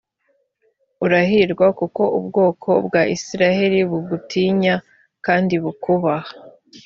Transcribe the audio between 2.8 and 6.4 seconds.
bwa isirayeli bugutinya kandi bukubaha